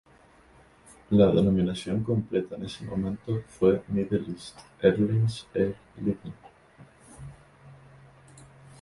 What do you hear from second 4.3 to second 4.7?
East